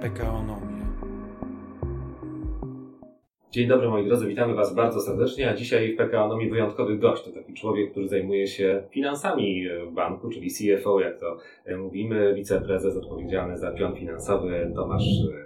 PKOnomię. 0.00 0.86
Dzień 3.50 3.68
dobry 3.68 3.88
moi 3.88 4.06
drodzy, 4.06 4.26
witamy 4.26 4.54
Was 4.54 4.74
bardzo 4.74 5.00
serdecznie, 5.00 5.50
a 5.50 5.54
dzisiaj 5.54 5.94
w 5.94 5.96
PKOnomii 5.96 6.50
wyjątkowy 6.50 6.98
gość. 6.98 7.24
To 7.24 7.32
taki 7.32 7.54
człowiek, 7.54 7.90
który 7.90 8.08
zajmuje 8.08 8.46
się 8.46 8.82
finansami 8.90 9.68
banku, 9.92 10.30
czyli 10.30 10.50
CFO, 10.50 11.00
jak 11.00 11.20
to 11.20 11.38
mówimy, 11.78 12.34
wiceprezes 12.34 12.96
odpowiedzialny 12.96 13.58
za 13.58 13.72
pion 13.72 13.96
finansowy 13.96 14.72
Tomasz 14.74 15.04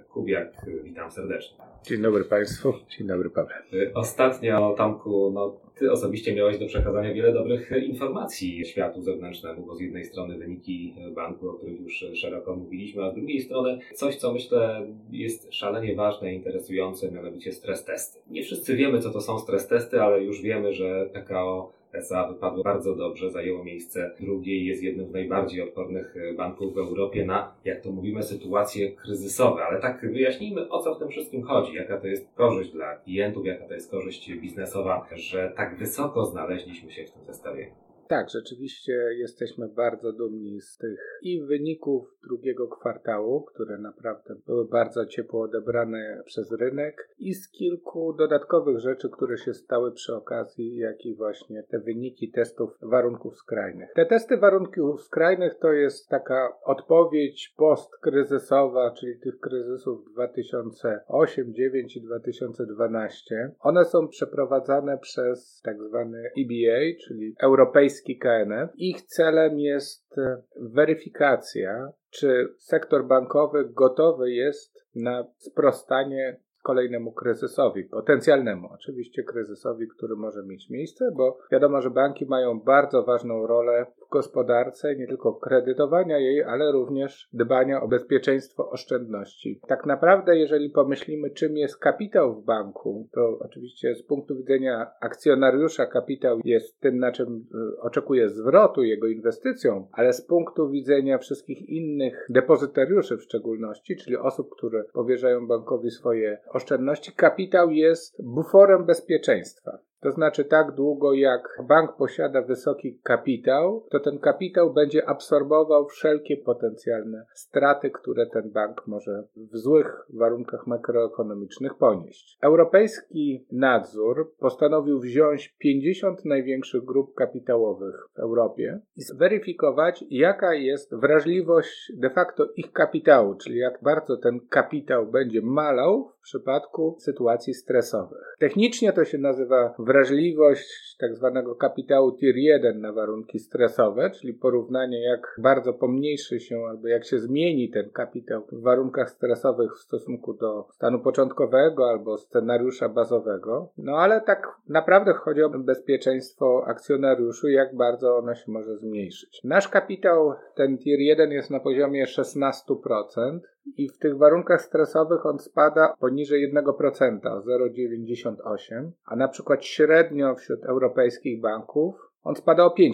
Kubiak. 0.08 0.66
Witam 0.84 1.10
serdecznie. 1.10 1.56
Dzień 1.82 2.02
dobry 2.02 2.24
Państwu, 2.24 2.72
dzień 2.98 3.06
dobry 3.06 3.30
Paweł. 3.30 3.56
Ostatnio, 3.94 4.74
Tomku, 4.78 5.30
no, 5.34 5.56
Ty 5.80 5.92
osobiście 5.92 6.34
miałeś 6.34 6.58
do 6.58 6.66
przekazania 6.66 7.14
wiele 7.14 7.32
dobrych 7.32 7.70
informacji 7.86 8.64
światu 8.64 9.02
zewnętrznemu, 9.02 9.66
bo 9.66 9.74
z 9.74 9.80
jednej 9.80 10.04
strony 10.04 10.38
wyniki 10.38 10.94
banku, 11.14 11.48
o 11.48 11.52
których 11.52 11.80
już 11.80 12.04
szeroko 12.14 12.56
mówiliśmy, 12.56 13.04
a 13.04 13.10
z 13.10 13.14
drugiej 13.14 13.40
strony 13.40 13.78
coś, 13.94 14.16
co 14.16 14.32
myślę 14.32 14.86
jest 15.10 15.54
szalenie 15.54 15.94
ważne 15.94 16.32
i 16.32 16.36
interesujące, 16.36 17.12
mianowicie 17.12 17.52
stres 17.52 17.84
testy. 17.84 18.20
Nie 18.30 18.42
wszyscy 18.42 18.76
wiemy, 18.76 18.98
co 18.98 19.10
to 19.10 19.20
są 19.20 19.38
stres 19.38 19.68
testy, 19.68 20.02
ale 20.02 20.24
już 20.24 20.42
wiemy, 20.42 20.72
że 20.72 21.10
PKO 21.12 21.72
SA 21.92 22.28
wypadło 22.28 22.64
bardzo 22.64 22.96
dobrze, 22.96 23.30
zajęło 23.30 23.64
miejsce 23.64 24.10
drugie 24.20 24.56
i 24.56 24.64
jest 24.64 24.82
jednym 24.82 25.06
z 25.06 25.12
najbardziej 25.12 25.62
odpornych 25.62 26.16
e, 26.16 26.34
banków 26.34 26.74
w 26.74 26.78
Europie 26.78 27.24
na, 27.24 27.54
jak 27.64 27.80
to 27.80 27.92
mówimy, 27.92 28.22
sytuacje 28.22 28.92
kryzysowe. 28.92 29.64
Ale 29.64 29.80
tak 29.80 30.12
wyjaśnijmy, 30.12 30.68
o 30.68 30.82
co 30.82 30.94
w 30.94 30.98
tym 30.98 31.08
wszystkim 31.08 31.42
chodzi, 31.42 31.74
jaka 31.74 32.00
to 32.00 32.06
jest 32.06 32.34
korzyść 32.34 32.72
dla 32.72 32.96
klientów, 32.96 33.46
jaka 33.46 33.66
to 33.66 33.74
jest 33.74 33.90
korzyść 33.90 34.32
biznesowa, 34.32 35.06
że 35.16 35.52
tak 35.56 35.69
wysoko 35.76 36.26
znaleźliśmy 36.26 36.92
się 36.92 37.04
w 37.04 37.10
tym 37.10 37.24
zestawieniu. 37.24 37.74
Tak, 38.10 38.30
rzeczywiście 38.30 38.92
jesteśmy 39.18 39.68
bardzo 39.68 40.12
dumni 40.12 40.60
z 40.60 40.76
tych 40.76 41.18
i 41.22 41.42
wyników 41.42 42.18
drugiego 42.28 42.68
kwartału, 42.68 43.42
które 43.42 43.78
naprawdę 43.78 44.34
były 44.46 44.68
bardzo 44.68 45.06
ciepło 45.06 45.42
odebrane 45.42 46.22
przez 46.24 46.52
rynek, 46.52 47.08
i 47.18 47.34
z 47.34 47.50
kilku 47.50 48.12
dodatkowych 48.12 48.78
rzeczy, 48.78 49.10
które 49.10 49.38
się 49.38 49.54
stały 49.54 49.92
przy 49.92 50.14
okazji, 50.14 50.76
jak 50.76 51.06
i 51.06 51.14
właśnie 51.14 51.62
te 51.62 51.78
wyniki 51.78 52.30
testów 52.30 52.70
warunków 52.82 53.36
skrajnych. 53.36 53.92
Te 53.94 54.06
testy 54.06 54.36
warunków 54.36 55.02
skrajnych 55.02 55.54
to 55.54 55.72
jest 55.72 56.08
taka 56.08 56.58
odpowiedź 56.64 57.54
postkryzysowa, 57.56 58.90
czyli 58.90 59.20
tych 59.20 59.40
kryzysów 59.40 60.12
2008, 60.12 61.52
2009 61.52 61.96
i 61.96 62.02
2012. 62.02 63.54
One 63.60 63.84
są 63.84 64.08
przeprowadzane 64.08 64.98
przez 64.98 65.60
tak 65.64 65.82
zwany 65.82 66.18
EBA, 66.18 66.98
czyli 67.06 67.34
Europejski 67.42 67.99
europejski 68.00 68.18
KNF. 68.18 68.70
Ich 68.76 69.02
celem 69.02 69.58
jest 69.58 70.18
e, 70.18 70.42
weryfikacja, 70.56 71.92
czy 72.10 72.54
sektor 72.58 73.06
bankowy 73.06 73.68
gotowy 73.68 74.30
jest 74.30 74.84
na 74.94 75.24
sprostanie 75.38 76.40
kolejnemu 76.62 77.12
kryzysowi, 77.12 77.84
potencjalnemu 77.84 78.68
oczywiście 78.72 79.22
kryzysowi, 79.22 79.88
który 79.88 80.16
może 80.16 80.42
mieć 80.42 80.70
miejsce, 80.70 81.12
bo 81.16 81.38
wiadomo, 81.52 81.80
że 81.80 81.90
banki 81.90 82.26
mają 82.26 82.60
bardzo 82.60 83.02
ważną 83.02 83.46
rolę 83.46 83.86
w 84.06 84.10
gospodarce, 84.10 84.96
nie 84.96 85.06
tylko 85.06 85.32
kredytowania 85.32 86.18
jej, 86.18 86.42
ale 86.42 86.72
również 86.72 87.28
dbania 87.32 87.82
o 87.82 87.88
bezpieczeństwo 87.88 88.70
oszczędności. 88.70 89.60
Tak 89.68 89.86
naprawdę, 89.86 90.36
jeżeli 90.36 90.70
pomyślimy, 90.70 91.30
czym 91.30 91.56
jest 91.56 91.78
kapitał 91.78 92.34
w 92.34 92.44
banku, 92.44 93.08
to 93.12 93.38
oczywiście 93.40 93.94
z 93.94 94.02
punktu 94.02 94.36
widzenia 94.36 94.90
akcjonariusza 95.00 95.86
kapitał 95.86 96.38
jest 96.44 96.80
tym, 96.80 96.98
na 96.98 97.12
czym 97.12 97.46
y, 97.76 97.80
oczekuje 97.80 98.28
zwrotu 98.28 98.82
jego 98.82 99.06
inwestycją, 99.06 99.88
ale 99.92 100.12
z 100.12 100.26
punktu 100.26 100.70
widzenia 100.70 101.18
wszystkich 101.18 101.68
innych 101.68 102.26
depozytariuszy 102.30 103.16
w 103.16 103.22
szczególności, 103.22 103.96
czyli 103.96 104.16
osób, 104.16 104.50
które 104.56 104.84
powierzają 104.92 105.46
bankowi 105.46 105.90
swoje 105.90 106.38
oszczędności, 106.50 107.12
kapitał 107.12 107.70
jest 107.70 108.22
buforem 108.22 108.84
bezpieczeństwa. 108.84 109.78
To 110.00 110.10
znaczy, 110.10 110.44
tak 110.44 110.72
długo 110.74 111.12
jak 111.12 111.58
bank 111.68 111.96
posiada 111.96 112.42
wysoki 112.42 113.00
kapitał, 113.02 113.86
to 113.90 114.00
ten 114.00 114.18
kapitał 114.18 114.72
będzie 114.72 115.08
absorbował 115.08 115.86
wszelkie 115.86 116.36
potencjalne 116.36 117.26
straty, 117.34 117.90
które 117.90 118.26
ten 118.26 118.50
bank 118.50 118.86
może 118.86 119.24
w 119.36 119.56
złych 119.56 120.06
warunkach 120.14 120.66
makroekonomicznych 120.66 121.74
ponieść. 121.74 122.38
Europejski 122.42 123.46
nadzór 123.52 124.34
postanowił 124.38 125.00
wziąć 125.00 125.54
50 125.58 126.24
największych 126.24 126.84
grup 126.84 127.14
kapitałowych 127.14 128.08
w 128.14 128.18
Europie 128.18 128.80
i 128.96 129.02
zweryfikować, 129.02 130.04
jaka 130.10 130.54
jest 130.54 130.94
wrażliwość 130.94 131.92
de 131.96 132.10
facto 132.10 132.46
ich 132.56 132.72
kapitału, 132.72 133.34
czyli 133.34 133.58
jak 133.58 133.82
bardzo 133.82 134.16
ten 134.16 134.40
kapitał 134.48 135.06
będzie 135.06 135.42
malał 135.42 136.12
w 136.20 136.22
przypadku 136.22 136.96
sytuacji 136.98 137.54
stresowych. 137.54 138.36
Technicznie 138.38 138.92
to 138.92 139.04
się 139.04 139.18
nazywa 139.18 139.74
wrażliwość 139.78 140.96
tak 140.98 141.14
zwanego 141.14 141.54
kapitału 141.54 142.12
tier 142.12 142.36
1 142.36 142.80
na 142.80 142.92
warunki 142.92 143.38
stresowe, 143.38 144.10
czyli 144.10 144.34
porównanie 144.34 145.02
jak 145.02 145.36
bardzo 145.38 145.72
pomniejszy 145.72 146.40
się 146.40 146.56
albo 146.70 146.88
jak 146.88 147.04
się 147.04 147.18
zmieni 147.18 147.70
ten 147.70 147.90
kapitał 147.90 148.46
w 148.52 148.62
warunkach 148.62 149.10
stresowych 149.10 149.76
w 149.76 149.80
stosunku 149.80 150.34
do 150.34 150.66
stanu 150.70 151.00
początkowego 151.00 151.90
albo 151.90 152.18
scenariusza 152.18 152.88
bazowego. 152.88 153.72
No 153.78 153.96
ale 153.96 154.20
tak 154.20 154.48
naprawdę 154.68 155.14
chodzi 155.14 155.42
o 155.42 155.50
bezpieczeństwo 155.50 156.64
akcjonariuszy, 156.66 157.52
jak 157.52 157.76
bardzo 157.76 158.16
ono 158.16 158.34
się 158.34 158.52
może 158.52 158.76
zmniejszyć. 158.76 159.40
Nasz 159.44 159.68
kapitał, 159.68 160.34
ten 160.54 160.78
tier 160.78 160.98
1 160.98 161.32
jest 161.32 161.50
na 161.50 161.60
poziomie 161.60 162.04
16%, 162.04 163.40
i 163.76 163.88
w 163.88 163.98
tych 163.98 164.18
warunkach 164.18 164.62
stresowych 164.62 165.26
on 165.26 165.38
spada 165.38 165.94
poniżej 166.00 166.54
1%, 166.54 167.20
0,98, 167.20 168.90
a 169.04 169.16
na 169.16 169.28
przykład 169.28 169.64
średnio 169.64 170.34
wśród 170.34 170.64
europejskich 170.64 171.40
banków 171.40 171.94
on 172.22 172.36
spada 172.36 172.64
o 172.64 172.74
5% 172.78 172.92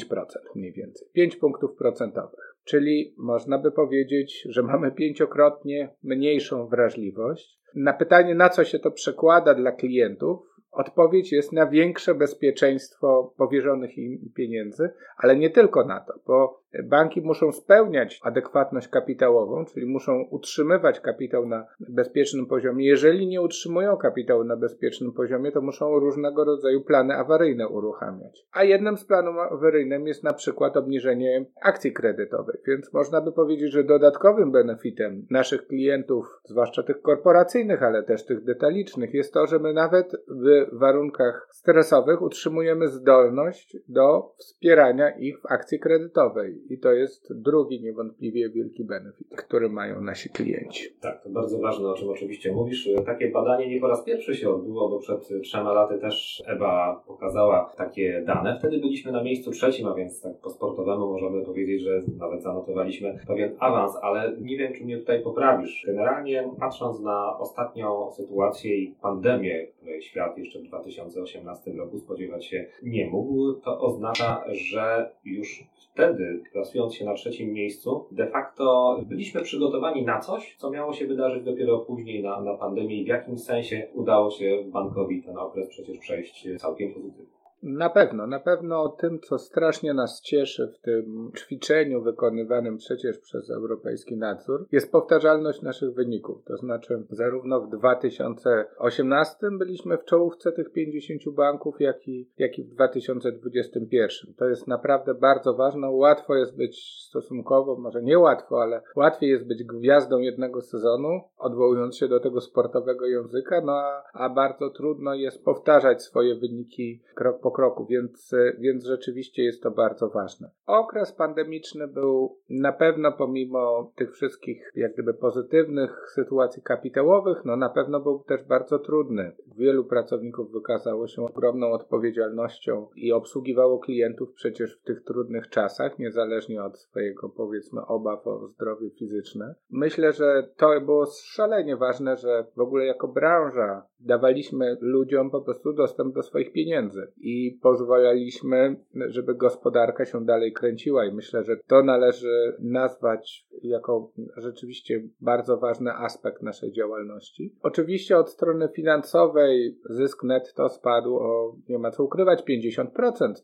mniej 0.55 0.73
więcej, 0.73 1.09
5 1.13 1.37
punktów 1.37 1.77
procentowych. 1.77 2.57
Czyli 2.65 3.15
można 3.19 3.59
by 3.59 3.73
powiedzieć, 3.73 4.47
że 4.49 4.63
mamy 4.63 4.93
pięciokrotnie 4.93 5.95
mniejszą 6.03 6.67
wrażliwość. 6.67 7.59
Na 7.75 7.93
pytanie, 7.93 8.35
na 8.35 8.49
co 8.49 8.65
się 8.65 8.79
to 8.79 8.91
przekłada 8.91 9.55
dla 9.55 9.73
klientów, 9.73 10.57
Odpowiedź 10.77 11.33
jest 11.33 11.53
na 11.53 11.67
większe 11.67 12.15
bezpieczeństwo 12.15 13.35
powierzonych 13.37 13.99
im 13.99 14.33
pieniędzy, 14.35 14.91
ale 15.17 15.37
nie 15.37 15.51
tylko 15.51 15.85
na 15.85 16.01
to, 16.01 16.15
bo 16.27 16.63
banki 16.85 17.21
muszą 17.21 17.53
spełniać 17.53 18.21
adekwatność 18.23 18.89
kapitałową, 18.89 19.65
czyli 19.65 19.87
muszą 19.87 20.23
utrzymywać 20.31 21.01
kapitał 21.01 21.47
na 21.47 21.67
bezpiecznym 21.89 22.47
poziomie. 22.47 22.87
Jeżeli 22.87 23.27
nie 23.27 23.41
utrzymują 23.41 23.97
kapitału 23.97 24.45
na 24.45 24.57
bezpiecznym 24.57 25.13
poziomie, 25.13 25.53
to 25.53 25.61
muszą 25.61 25.99
różnego 25.99 26.45
rodzaju 26.45 26.81
plany 26.81 27.15
awaryjne 27.15 27.69
uruchamiać. 27.69 28.47
A 28.53 28.65
jednym 28.65 28.97
z 28.97 29.05
planów 29.05 29.37
awaryjnych 29.39 30.07
jest 30.07 30.25
na 30.25 30.33
przykład 30.33 30.77
obniżenie 30.77 31.47
akcji 31.63 31.93
kredytowej, 31.93 32.57
więc 32.67 32.93
można 32.93 33.21
by 33.21 33.33
powiedzieć, 33.33 33.73
że 33.73 33.85
dodatkowym 33.85 34.53
benefitem 34.53 35.27
naszych 35.31 35.67
klientów, 35.67 36.27
zwłaszcza 36.45 36.83
tych 36.83 37.03
korporacyjnych, 37.03 37.83
ale 37.83 38.03
też 38.03 38.27
tych 38.27 38.45
detalicznych, 38.45 39.15
jest 39.15 39.35
to, 39.35 39.47
że 39.47 39.59
my 39.59 39.73
nawet 39.73 40.13
w 40.29 40.79
warunkach 40.79 41.49
stresowych 41.51 42.23
utrzymujemy 42.23 42.89
zdolność 42.89 43.77
do 43.89 44.35
wspierania 44.39 45.11
ich 45.11 45.41
w 45.41 45.47
akcji 45.47 45.81
kredytowej. 45.81 46.63
I 46.71 46.79
to 46.79 46.93
jest 46.93 47.33
drugi 47.43 47.81
niewątpliwie 47.81 48.51
wielki 48.51 48.85
benefit, 48.85 49.29
który 49.37 49.69
mają 49.69 50.01
nasi 50.01 50.31
klienci. 50.31 50.89
Tak, 51.01 51.23
to 51.23 51.31
bardzo 51.31 51.59
ważne, 51.59 51.89
o 51.89 51.95
czym 51.95 52.09
oczywiście 52.09 52.53
mówisz. 52.53 52.89
Takie 53.07 53.31
badanie 53.31 53.69
nie 53.69 53.81
po 53.81 53.89
raz 53.89 54.05
pierwszy 54.05 54.35
się 54.35 54.51
odbyło, 54.51 54.89
bo 54.89 54.99
przed 54.99 55.29
trzema 55.43 55.73
laty 55.73 55.99
też 55.99 56.43
EBA 56.47 57.03
pokazała 57.07 57.73
takie 57.77 58.23
dane. 58.27 58.57
Wtedy 58.59 58.79
byliśmy 58.79 59.13
na 59.13 59.23
miejscu 59.23 59.51
trzecim, 59.51 59.87
a 59.87 59.95
więc 59.95 60.21
tak 60.21 60.37
po 60.37 60.51
sportowemu 60.51 61.07
możemy 61.13 61.45
powiedzieć, 61.45 61.83
że 61.83 62.03
nawet 62.19 62.43
zanotowaliśmy 62.43 63.19
pewien 63.27 63.57
awans, 63.59 63.97
ale 64.03 64.37
nie 64.41 64.57
wiem, 64.57 64.73
czy 64.73 64.85
mnie 64.85 64.99
tutaj 64.99 65.23
poprawisz. 65.23 65.85
Generalnie 65.87 66.51
patrząc 66.61 67.01
na 67.01 67.39
ostatnią 67.39 68.11
sytuację 68.11 68.77
i 68.77 68.95
pandemię, 69.03 69.67
której 69.67 70.03
świat 70.03 70.39
jeszcze 70.39 70.59
w 70.59 70.63
2018 70.63 71.73
roku 71.73 71.99
spodziewać 71.99 72.47
się 72.47 72.67
nie 72.83 73.11
mógł, 73.11 73.53
to 73.53 73.81
oznacza, 73.81 74.45
że 74.49 75.11
już 75.25 75.65
wtedy, 75.97 76.41
plasując 76.53 76.95
się 76.95 77.05
na 77.05 77.15
trzecim 77.15 77.53
miejscu, 77.53 78.07
de 78.11 78.27
facto 78.27 78.97
byliśmy 79.07 79.43
przygotowani 79.43 80.05
na 80.05 80.21
coś, 80.21 80.57
co 80.59 80.71
miało 80.71 80.93
się 80.93 81.07
wydarzyć 81.07 81.45
dopiero 81.45 81.79
później 81.79 82.23
na, 82.23 82.41
na 82.41 82.55
pandemię 82.55 83.01
i 83.01 83.05
w 83.05 83.09
jakimś 83.09 83.41
sensie 83.41 83.89
udało 83.95 84.31
się 84.31 84.65
bankowi 84.67 85.23
ten 85.23 85.39
okres 85.39 85.69
przecież 85.69 85.99
przejść 85.99 86.49
całkiem 86.59 86.95
pozytywnie. 86.95 87.46
Na 87.63 87.91
pewno, 87.91 88.27
na 88.27 88.41
pewno 88.41 88.89
tym, 88.89 89.21
co 89.21 89.39
strasznie 89.39 89.95
nas 89.95 90.21
cieszy 90.21 90.73
w 90.75 90.79
tym 90.79 91.31
ćwiczeniu 91.37 92.03
wykonywanym 92.03 92.77
przecież 92.77 93.19
przez 93.19 93.51
europejski 93.51 94.17
nadzór, 94.17 94.67
jest 94.73 94.93
powtarzalność 94.93 95.63
naszych 95.63 95.95
wyników. 95.95 96.45
To 96.45 96.57
znaczy, 96.57 97.03
zarówno 97.11 97.61
w 97.61 97.71
2018 97.71 99.37
byliśmy 99.59 99.99
w 99.99 100.05
czołówce 100.05 100.53
tych 100.53 100.73
50 100.73 101.23
banków, 101.35 101.81
jak 101.81 102.09
i, 102.09 102.31
jak 102.39 102.59
i 102.59 102.65
w 102.65 102.69
2021. 102.69 104.35
To 104.35 104.49
jest 104.49 104.67
naprawdę 104.67 105.15
bardzo 105.15 105.55
ważne. 105.55 105.91
Łatwo 105.91 106.35
jest 106.35 106.57
być 106.57 107.05
stosunkowo, 107.09 107.77
może 107.77 108.03
nie 108.03 108.19
łatwo, 108.19 108.63
ale 108.63 108.83
łatwiej 108.97 109.31
jest 109.31 109.47
być 109.47 109.65
gwiazdą 109.65 110.19
jednego 110.19 110.63
sezonu, 110.63 111.21
odwołując 111.39 111.97
się 111.97 112.09
do 112.09 112.21
tego 112.21 112.41
sportowego 112.41 113.07
języka, 113.07 113.61
no 113.61 113.73
a, 113.73 114.03
a 114.13 114.29
bardzo 114.29 114.71
trudno 114.71 115.15
jest 115.15 115.45
powtarzać 115.45 116.03
swoje 116.03 116.35
wyniki 116.35 117.03
krok 117.15 117.41
po 117.41 117.46
kroku, 117.51 117.87
więc, 117.87 118.35
więc 118.59 118.85
rzeczywiście 118.85 119.43
jest 119.43 119.63
to 119.63 119.71
bardzo 119.71 120.09
ważne. 120.09 120.51
Okres 120.67 121.13
pandemiczny 121.13 121.89
był 121.89 122.39
na 122.51 122.73
pewno 122.73 123.13
pomimo 123.13 123.93
tych 123.97 124.13
wszystkich 124.13 124.73
jak 124.75 124.93
gdyby 124.93 125.15
pozytywnych 125.15 126.11
sytuacji 126.15 126.63
kapitałowych, 126.63 127.45
no 127.45 127.57
na 127.57 127.69
pewno 127.69 128.01
był 128.01 128.19
też 128.19 128.45
bardzo 128.45 128.79
trudny. 128.79 129.33
Wielu 129.57 129.85
pracowników 129.85 130.53
wykazało 130.53 131.09
się 131.09 131.23
ogromną 131.23 131.73
odpowiedzialnością 131.73 132.89
i 132.97 133.13
obsługiwało 133.13 133.79
klientów 133.79 134.33
przecież 134.33 134.79
w 134.79 134.83
tych 134.83 135.05
trudnych 135.05 135.49
czasach, 135.49 135.99
niezależnie 135.99 136.65
od 136.65 136.79
swojego 136.79 137.29
powiedzmy 137.29 137.87
obaw 137.87 138.27
o 138.27 138.49
zdrowie 138.49 138.91
fizyczne. 138.91 139.55
Myślę, 139.71 140.13
że 140.13 140.49
to 140.57 140.81
było 140.81 141.07
szalenie 141.23 141.77
ważne, 141.77 142.17
że 142.17 142.47
w 142.57 142.61
ogóle 142.61 142.87
jako 142.87 143.09
branża 143.09 143.87
dawaliśmy 144.01 144.77
ludziom 144.81 145.31
po 145.31 145.41
prostu 145.41 145.73
dostęp 145.73 146.15
do 146.15 146.23
swoich 146.23 146.53
pieniędzy 146.53 147.13
i 147.21 147.59
pozwalaliśmy, 147.63 148.77
żeby 148.95 149.35
gospodarka 149.35 150.05
się 150.05 150.25
dalej 150.25 150.53
kręciła 150.53 151.05
i 151.05 151.13
myślę, 151.13 151.45
że 151.45 151.57
to 151.67 151.83
należy 151.83 152.57
nazwać 152.59 153.47
jako 153.63 154.11
rzeczywiście 154.37 155.03
bardzo 155.21 155.57
ważny 155.57 155.93
aspekt 155.93 156.43
naszej 156.43 156.73
działalności. 156.73 157.55
Oczywiście 157.63 158.19
od 158.19 158.31
strony 158.31 158.69
finansowej 158.69 159.79
zysk 159.91 160.25
netto 160.25 160.69
spadł 160.69 161.17
o, 161.17 161.57
nie 161.69 161.79
ma 161.79 161.91
co 161.91 162.05
ukrywać, 162.05 162.43
50%, 162.43 162.87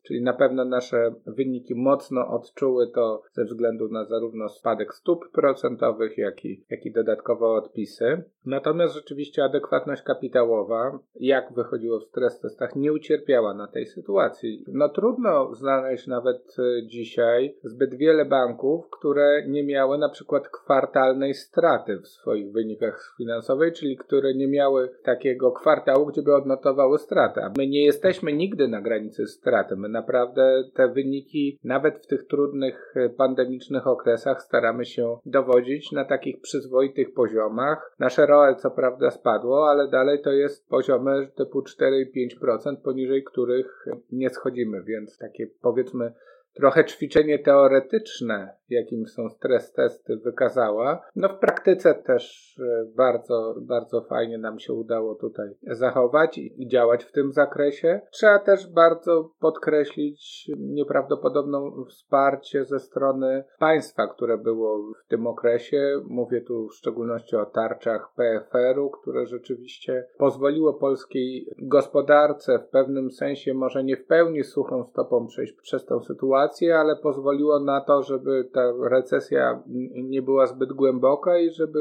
czyli 0.02 0.22
na 0.22 0.32
pewno 0.32 0.64
nasze 0.64 1.14
wyniki 1.26 1.74
mocno 1.74 2.28
odczuły 2.28 2.90
to 2.94 3.22
ze 3.32 3.44
względu 3.44 3.88
na 3.88 4.04
zarówno 4.04 4.48
spadek 4.48 4.94
stóp 4.94 5.30
procentowych, 5.32 6.18
jak 6.18 6.44
i, 6.44 6.64
jak 6.70 6.86
i 6.86 6.92
dodatkowe 6.92 7.46
odpisy. 7.46 8.22
Natomiast 8.46 8.94
rzeczywiście 8.94 9.44
adekwatność 9.44 10.02
kapitałowa, 10.42 10.98
jak 11.20 11.52
wychodziło 11.52 12.00
w 12.00 12.04
stres 12.04 12.40
testach, 12.40 12.76
nie 12.76 12.92
ucierpiała 12.92 13.54
na 13.54 13.66
tej 13.66 13.86
sytuacji. 13.86 14.64
No 14.68 14.88
trudno 14.88 15.54
znaleźć 15.54 16.06
nawet 16.06 16.56
e, 16.58 16.86
dzisiaj 16.86 17.56
zbyt 17.64 17.94
wiele 17.94 18.24
banków, 18.24 18.90
które 18.90 19.42
nie 19.46 19.64
miały 19.64 19.98
na 19.98 20.08
przykład 20.08 20.48
kwartalnej 20.48 21.34
straty 21.34 21.98
w 21.98 22.08
swoich 22.08 22.52
wynikach 22.52 23.14
finansowych, 23.18 23.74
czyli 23.74 23.96
które 23.96 24.34
nie 24.34 24.48
miały 24.48 24.90
takiego 25.02 25.52
kwartału, 25.52 26.06
gdzie 26.06 26.22
by 26.22 26.34
odnotowały 26.34 26.98
stratę. 26.98 27.52
My 27.58 27.66
nie 27.66 27.84
jesteśmy 27.84 28.32
nigdy 28.32 28.68
na 28.68 28.80
granicy 28.80 29.26
straty. 29.26 29.76
My 29.76 29.88
naprawdę 29.88 30.64
te 30.74 30.88
wyniki, 30.88 31.58
nawet 31.64 31.98
w 31.98 32.06
tych 32.06 32.26
trudnych 32.26 32.94
e, 32.96 33.08
pandemicznych 33.08 33.86
okresach, 33.86 34.42
staramy 34.42 34.84
się 34.84 35.18
dowodzić 35.26 35.92
na 35.92 36.04
takich 36.04 36.40
przyzwoitych 36.40 37.14
poziomach. 37.14 37.94
Nasze 37.98 38.26
ROE 38.26 38.54
co 38.54 38.70
prawda 38.70 39.10
spadło, 39.10 39.70
ale 39.70 39.88
dalej 39.88 40.22
to 40.22 40.31
jest 40.36 40.68
poziomy 40.68 41.28
typu 41.34 41.60
4-5%, 41.60 42.76
poniżej 42.76 43.24
których 43.24 43.86
nie 44.12 44.30
schodzimy, 44.30 44.82
więc 44.82 45.18
takie 45.18 45.46
powiedzmy 45.46 46.12
trochę 46.54 46.84
ćwiczenie 46.84 47.38
teoretyczne, 47.38 48.56
jakim 48.68 49.06
są 49.06 49.28
stres 49.28 49.72
testy, 49.72 50.16
wykazała. 50.16 51.02
No 51.16 51.28
w 51.28 51.38
praktyce 51.38 51.94
też 51.94 52.56
e, 52.60 52.84
bardzo, 52.96 53.54
bardzo 53.60 54.00
fajnie 54.00 54.38
nam 54.38 54.58
się 54.58 54.72
udało 54.72 55.14
tutaj 55.14 55.48
zachować 55.62 56.38
i 56.38 56.68
działać 56.68 57.04
w 57.04 57.12
tym 57.12 57.32
zakresie. 57.32 58.00
Trzeba 58.10 58.38
też 58.38 58.72
bardzo 58.72 59.30
podkreślić 59.40 60.50
nieprawdopodobne 60.58 61.58
wsparcie 61.88 62.64
ze 62.64 62.78
strony 62.78 63.44
państwa, 63.58 64.06
które 64.06 64.38
było 64.38 64.92
w 65.04 65.08
tym 65.08 65.26
okresie. 65.26 66.00
Mówię 66.04 66.40
tu 66.40 66.68
w 66.68 66.74
szczególności 66.74 67.36
o 67.36 67.46
tarczach 67.46 68.12
PFR-u, 68.16 68.90
które 68.90 69.26
rzeczywiście 69.26 70.06
pozwoliło 70.18 70.74
polskiej 70.74 71.46
gospodarce 71.58 72.58
w 72.58 72.68
pewnym 72.68 73.10
sensie, 73.10 73.54
może 73.54 73.84
nie 73.84 73.96
w 73.96 74.06
pełni 74.06 74.44
suchą 74.44 74.84
stopą 74.84 75.26
przejść 75.26 75.52
przez 75.52 75.86
tą 75.86 76.00
sytuację, 76.00 76.41
sytuację, 76.42 76.78
ale 76.78 76.96
pozwoliło 76.96 77.60
na 77.60 77.80
to, 77.80 78.02
żeby 78.02 78.48
ta 78.54 78.72
recesja 78.90 79.62
nie 79.94 80.22
była 80.22 80.46
zbyt 80.46 80.72
głęboka 80.72 81.38
i 81.38 81.50
żeby 81.50 81.78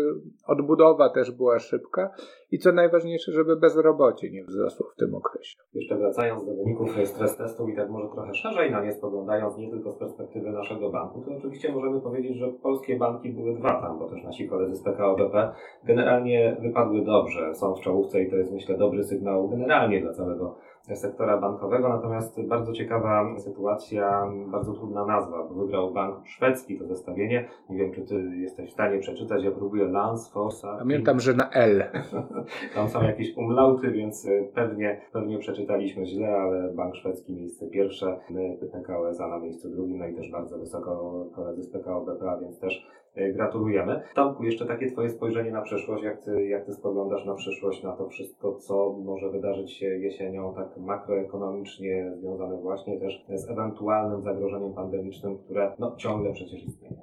odbudowa 0.47 1.09
też 1.09 1.31
była 1.31 1.59
szybka 1.59 2.09
i 2.51 2.59
co 2.59 2.71
najważniejsze, 2.71 3.31
żeby 3.31 3.55
bezrobocie 3.55 4.31
nie 4.31 4.43
wzrosło 4.43 4.87
w 4.95 4.95
tym 4.95 5.15
okresie. 5.15 5.57
Jeszcze 5.73 5.97
wracając 5.97 6.45
do 6.45 6.53
wyników 6.55 6.89
stres 7.05 7.37
testów 7.37 7.69
i 7.69 7.75
tak 7.75 7.89
może 7.89 8.07
trochę 8.13 8.33
szerzej 8.33 8.71
na 8.71 8.83
nie 8.83 8.91
spoglądając, 8.91 9.57
nie 9.57 9.69
tylko 9.69 9.91
z 9.91 9.97
perspektywy 9.97 10.51
naszego 10.51 10.89
banku, 10.89 11.21
to 11.21 11.31
oczywiście 11.37 11.71
możemy 11.71 12.01
powiedzieć, 12.01 12.37
że 12.37 12.47
polskie 12.63 12.97
banki 12.97 13.29
były 13.29 13.55
dwa 13.55 13.81
tam, 13.81 13.99
bo 13.99 14.09
też 14.09 14.23
nasi 14.23 14.49
koledzy 14.49 14.75
z 14.75 14.83
PKO 14.83 15.15
BP 15.15 15.51
generalnie 15.83 16.57
wypadły 16.61 17.05
dobrze, 17.05 17.55
są 17.55 17.75
w 17.75 17.81
czołówce 17.81 18.23
i 18.23 18.29
to 18.29 18.35
jest 18.35 18.51
myślę 18.51 18.77
dobry 18.77 19.03
sygnał 19.03 19.49
generalnie 19.49 20.01
dla 20.01 20.13
całego 20.13 20.55
sektora 20.93 21.37
bankowego, 21.37 21.89
natomiast 21.89 22.41
bardzo 22.41 22.73
ciekawa 22.73 23.39
sytuacja, 23.39 24.27
bardzo 24.47 24.73
trudna 24.73 25.05
nazwa, 25.05 25.43
bo 25.43 25.53
wygrał 25.53 25.93
bank 25.93 26.27
szwedzki 26.27 26.79
to 26.79 26.87
zestawienie. 26.87 27.49
Nie 27.69 27.77
wiem, 27.77 27.91
czy 27.91 28.01
ty 28.01 28.37
jesteś 28.37 28.69
w 28.69 28.73
stanie 28.73 28.99
przeczytać, 28.99 29.43
ja 29.43 29.51
próbuję 29.51 29.85
Lance, 29.85 30.31
Fossa. 30.31 30.75
Pamiętam, 30.79 31.19
że 31.19 31.33
na 31.33 31.49
L. 31.49 31.83
Tam 32.75 32.89
są 32.89 33.03
jakieś 33.03 33.37
umlauty, 33.37 33.91
więc 33.91 34.25
y, 34.25 34.51
pewnie, 34.53 35.01
pewnie 35.13 35.37
przeczytaliśmy 35.37 36.05
źle, 36.05 36.35
ale 36.35 36.73
bank 36.73 36.95
szwedzki 36.95 37.33
miejsce 37.33 37.67
pierwsze, 37.67 38.19
my 38.29 38.57
PKO 38.71 39.09
SA 39.09 39.27
na 39.27 39.39
miejscu 39.39 39.69
drugim, 39.69 39.97
no 39.97 40.07
i 40.07 40.15
też 40.15 40.31
bardzo 40.31 40.57
wysoko 40.57 41.25
koledzy 41.35 41.63
z 41.63 41.71
PKO 41.71 42.01
BPA, 42.01 42.37
więc 42.37 42.59
też 42.59 42.87
gratulujemy. 43.15 44.01
Tomku, 44.15 44.43
jeszcze 44.43 44.65
takie 44.65 44.91
Twoje 44.91 45.09
spojrzenie 45.09 45.51
na 45.51 45.61
przyszłość, 45.61 46.03
jak 46.03 46.23
ty, 46.23 46.45
jak 46.47 46.65
ty 46.65 46.73
spoglądasz 46.73 47.25
na 47.25 47.35
przyszłość, 47.35 47.83
na 47.83 47.91
to 47.91 48.07
wszystko, 48.07 48.55
co 48.55 48.93
może 48.93 49.29
wydarzyć 49.29 49.71
się 49.73 49.85
jesienią, 49.85 50.53
tak 50.55 50.77
makroekonomicznie 50.77 52.11
związane 52.15 52.57
właśnie 52.57 52.99
też 52.99 53.25
z 53.29 53.49
ewentualnym 53.49 54.21
zagrożeniem 54.21 54.73
pandemicznym, 54.73 55.37
które 55.37 55.75
no, 55.79 55.95
ciągle 55.95 56.33
przecież 56.33 56.63
istnieje. 56.63 56.95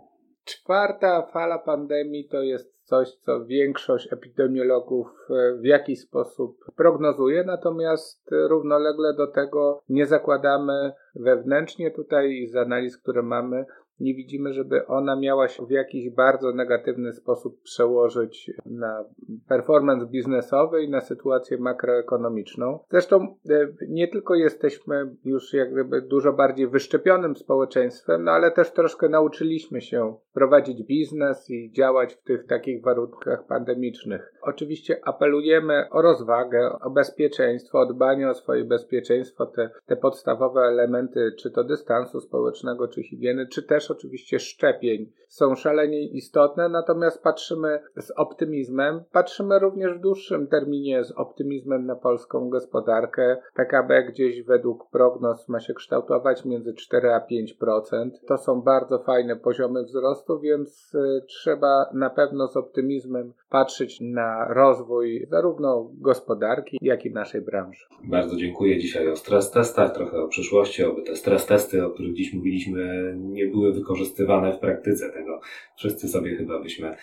Czwarta 0.45 1.27
fala 1.33 1.59
pandemii 1.59 2.29
to 2.29 2.43
jest 2.43 2.79
coś, 2.89 3.15
co 3.15 3.45
większość 3.45 4.13
epidemiologów 4.13 5.07
e, 5.31 5.57
w 5.61 5.65
jakiś 5.65 6.01
sposób 6.01 6.57
prognozuje, 6.77 7.45
natomiast 7.45 8.31
równolegle 8.49 9.15
do 9.15 9.27
tego 9.27 9.81
nie 9.89 10.07
zakładamy 10.07 10.93
wewnętrznie 11.15 11.91
tutaj 11.91 12.47
z 12.47 12.57
analiz, 12.57 12.99
które 12.99 13.23
mamy, 13.23 13.65
nie 14.01 14.15
widzimy, 14.15 14.53
żeby 14.53 14.87
ona 14.87 15.17
miała 15.17 15.49
się 15.49 15.67
w 15.67 15.71
jakiś 15.71 16.11
bardzo 16.11 16.53
negatywny 16.53 17.13
sposób 17.13 17.63
przełożyć 17.63 18.51
na 18.67 19.05
performance 19.49 20.07
biznesowy 20.07 20.83
i 20.83 20.91
na 20.91 21.01
sytuację 21.01 21.59
makroekonomiczną. 21.59 22.79
Zresztą 22.91 23.37
e, 23.51 23.69
nie 23.89 24.09
tylko 24.09 24.35
jesteśmy 24.35 25.17
już 25.25 25.53
jak 25.53 25.73
gdyby 25.73 26.03
dużo 26.03 26.33
bardziej 26.33 26.69
wyszczepionym 26.69 27.37
społeczeństwem, 27.37 28.25
no 28.25 28.33
ale 28.33 28.51
też 28.51 28.71
troszkę 28.73 29.09
nauczyliśmy 29.09 29.81
się 29.81 30.17
prowadzić 30.35 30.83
biznes 30.83 31.51
i 31.51 31.73
działać 31.73 32.15
w 32.15 32.23
tych 32.23 32.47
takich 32.47 32.83
warunkach 32.83 33.47
pandemicznych. 33.47 34.33
Oczywiście 34.43 35.01
apelujemy 35.05 35.89
o 35.91 36.03
rozwagę, 36.03 36.71
o 36.81 36.91
bezpieczeństwo, 36.91 37.81
o 37.81 37.87
dbanie 37.87 38.31
o 38.31 38.35
swoje 38.35 38.65
bezpieczeństwo, 38.65 39.47
te, 39.47 39.71
te 39.87 39.97
podstawowe 39.97 40.61
elementy, 40.61 41.33
czy 41.39 41.51
to 41.51 41.65
dystansu 41.65 42.21
społecznego, 42.21 42.89
czy 42.89 43.03
higieny, 43.03 43.47
czy 43.47 43.63
też 43.63 43.88
oczywiście 43.91 44.39
szczepień 44.39 45.13
są 45.29 45.55
szalenie 45.55 46.03
istotne, 46.03 46.69
natomiast 46.69 47.23
patrzymy 47.23 47.81
z 47.97 48.11
optymizmem, 48.11 49.03
patrzymy 49.13 49.59
również 49.59 49.95
w 49.95 50.01
dłuższym 50.01 50.47
terminie 50.47 51.05
z 51.05 51.13
optymizmem 51.13 51.87
na 51.87 51.97
polską 51.97 52.49
gospodarkę. 52.49 53.37
PKB 53.55 54.03
gdzieś 54.03 54.43
według 54.43 54.91
prognoz 54.91 55.49
ma 55.49 55.61
się 55.61 55.75
kształtować 55.75 56.45
między 56.45 56.75
4 56.75 57.13
a 57.13 57.27
5%. 57.27 58.11
To 58.27 58.39
są 58.39 58.63
bardzo 58.63 58.99
fajne 58.99 59.37
poziomy 59.37 59.85
wzrostu, 59.85 60.41
więc 60.41 60.95
y, 60.95 61.23
trzeba 61.27 61.91
na 61.95 62.11
pewno 62.11 62.49
z 62.49 62.57
optymizmem 62.57 63.33
patrzeć 63.51 64.01
na 64.01 64.55
rozwój 64.55 65.27
zarówno 65.31 65.91
gospodarki, 65.93 66.79
jak 66.83 67.07
i 67.07 67.11
naszej 67.11 67.41
branży. 67.41 67.85
Bardzo 68.05 68.37
dziękuję 68.37 68.79
dzisiaj 68.79 69.09
o 69.09 69.17
stres 69.17 69.51
testach, 69.51 69.95
trochę 69.95 70.23
o 70.23 70.29
przyszłości, 70.29 70.85
aby 70.85 71.03
te 71.03 71.17
stres 71.17 71.47
testy, 71.47 71.85
o 71.85 71.91
których 71.91 72.15
dziś 72.15 72.35
mówiliśmy, 72.35 73.15
nie 73.17 73.47
były 73.47 73.73
wykorzystywane 73.79 74.53
w 74.53 74.59
praktyce. 74.59 75.13
Tego 75.13 75.41
wszyscy 75.77 76.09
sobie 76.09 76.37
chyba 76.37 76.63
byśmy 76.63 76.97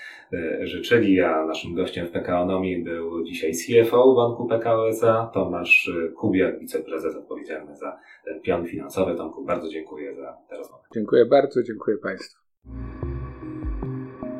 życzyli, 0.61 1.21
a 1.21 1.45
naszym 1.45 1.75
gościem 1.75 2.07
w 2.07 2.11
PKOnomii 2.11 2.83
był 2.83 3.23
dzisiaj 3.23 3.51
CFO 3.51 4.15
Banku 4.15 4.47
PKO 4.47 4.89
SA, 4.89 5.31
Tomasz 5.33 5.91
Kubiak, 6.17 6.59
wiceprezes 6.59 7.15
odpowiedzialny 7.15 7.75
za 7.75 7.99
pion 8.43 8.65
finansowy. 8.65 9.15
Tomku, 9.15 9.45
bardzo 9.45 9.69
dziękuję 9.69 10.15
za 10.15 10.37
tę 10.49 10.57
rozmowę. 10.57 10.83
Dziękuję 10.93 11.25
bardzo, 11.25 11.63
dziękuję 11.63 11.97
Państwu. 11.97 12.41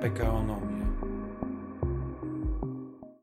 PKO 0.02 0.65